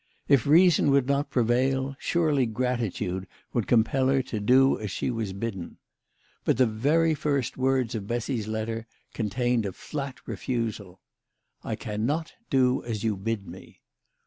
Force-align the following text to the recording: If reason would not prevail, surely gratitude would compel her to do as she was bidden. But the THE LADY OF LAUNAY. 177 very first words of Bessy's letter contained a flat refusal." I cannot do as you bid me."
If 0.27 0.47
reason 0.47 0.89
would 0.89 1.05
not 1.05 1.29
prevail, 1.29 1.95
surely 1.99 2.47
gratitude 2.47 3.27
would 3.53 3.67
compel 3.67 4.07
her 4.07 4.23
to 4.23 4.39
do 4.39 4.79
as 4.79 4.89
she 4.89 5.11
was 5.11 5.31
bidden. 5.31 5.77
But 6.43 6.57
the 6.57 6.65
THE 6.65 6.71
LADY 6.71 6.73
OF 6.73 6.83
LAUNAY. 6.83 6.99
177 7.55 7.65
very 7.67 7.75
first 7.75 7.75
words 7.75 7.93
of 7.93 8.07
Bessy's 8.07 8.47
letter 8.47 8.87
contained 9.13 9.67
a 9.67 9.71
flat 9.73 10.19
refusal." 10.27 11.01
I 11.71 11.75
cannot 11.75 12.33
do 12.49 12.83
as 12.83 13.03
you 13.03 13.15
bid 13.15 13.45
me." 13.47 13.81